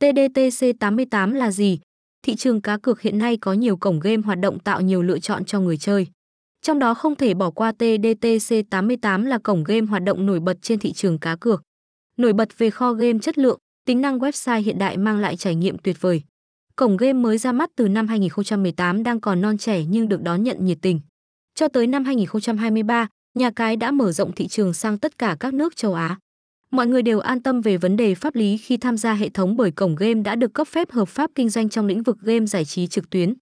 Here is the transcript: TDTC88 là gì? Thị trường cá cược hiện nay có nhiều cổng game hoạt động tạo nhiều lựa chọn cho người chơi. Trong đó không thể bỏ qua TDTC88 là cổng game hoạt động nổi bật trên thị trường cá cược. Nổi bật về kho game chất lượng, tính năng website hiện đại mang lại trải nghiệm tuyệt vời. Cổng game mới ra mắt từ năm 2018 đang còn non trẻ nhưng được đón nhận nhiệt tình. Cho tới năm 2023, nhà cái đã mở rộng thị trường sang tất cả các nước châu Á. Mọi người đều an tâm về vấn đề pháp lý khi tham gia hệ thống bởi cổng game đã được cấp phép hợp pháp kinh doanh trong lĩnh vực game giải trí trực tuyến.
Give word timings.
TDTC88 0.00 1.32
là 1.34 1.50
gì? 1.50 1.80
Thị 2.22 2.34
trường 2.34 2.60
cá 2.60 2.78
cược 2.78 3.00
hiện 3.00 3.18
nay 3.18 3.36
có 3.36 3.52
nhiều 3.52 3.76
cổng 3.76 4.00
game 4.00 4.22
hoạt 4.22 4.38
động 4.40 4.58
tạo 4.58 4.80
nhiều 4.80 5.02
lựa 5.02 5.18
chọn 5.18 5.44
cho 5.44 5.60
người 5.60 5.76
chơi. 5.76 6.06
Trong 6.62 6.78
đó 6.78 6.94
không 6.94 7.16
thể 7.16 7.34
bỏ 7.34 7.50
qua 7.50 7.72
TDTC88 7.78 9.24
là 9.24 9.38
cổng 9.38 9.64
game 9.64 9.86
hoạt 9.86 10.02
động 10.02 10.26
nổi 10.26 10.40
bật 10.40 10.56
trên 10.62 10.78
thị 10.78 10.92
trường 10.92 11.18
cá 11.18 11.36
cược. 11.36 11.62
Nổi 12.16 12.32
bật 12.32 12.58
về 12.58 12.70
kho 12.70 12.92
game 12.92 13.18
chất 13.18 13.38
lượng, 13.38 13.58
tính 13.86 14.00
năng 14.00 14.18
website 14.18 14.62
hiện 14.62 14.78
đại 14.78 14.96
mang 14.96 15.18
lại 15.18 15.36
trải 15.36 15.54
nghiệm 15.54 15.78
tuyệt 15.78 15.96
vời. 16.00 16.22
Cổng 16.76 16.96
game 16.96 17.12
mới 17.12 17.38
ra 17.38 17.52
mắt 17.52 17.70
từ 17.76 17.88
năm 17.88 18.08
2018 18.08 19.02
đang 19.02 19.20
còn 19.20 19.40
non 19.40 19.58
trẻ 19.58 19.84
nhưng 19.88 20.08
được 20.08 20.22
đón 20.22 20.42
nhận 20.42 20.64
nhiệt 20.64 20.78
tình. 20.82 21.00
Cho 21.54 21.68
tới 21.68 21.86
năm 21.86 22.04
2023, 22.04 23.08
nhà 23.38 23.50
cái 23.50 23.76
đã 23.76 23.90
mở 23.90 24.12
rộng 24.12 24.32
thị 24.32 24.48
trường 24.48 24.74
sang 24.74 24.98
tất 24.98 25.18
cả 25.18 25.36
các 25.40 25.54
nước 25.54 25.76
châu 25.76 25.94
Á. 25.94 26.18
Mọi 26.70 26.86
người 26.86 27.02
đều 27.02 27.20
an 27.20 27.42
tâm 27.42 27.60
về 27.60 27.76
vấn 27.76 27.96
đề 27.96 28.14
pháp 28.14 28.34
lý 28.34 28.58
khi 28.58 28.76
tham 28.76 28.96
gia 28.96 29.14
hệ 29.14 29.28
thống 29.28 29.56
bởi 29.56 29.70
cổng 29.70 29.96
game 29.96 30.14
đã 30.14 30.36
được 30.36 30.52
cấp 30.54 30.68
phép 30.68 30.90
hợp 30.90 31.08
pháp 31.08 31.30
kinh 31.34 31.48
doanh 31.48 31.68
trong 31.68 31.86
lĩnh 31.86 32.02
vực 32.02 32.16
game 32.20 32.46
giải 32.46 32.64
trí 32.64 32.86
trực 32.86 33.10
tuyến. 33.10 33.34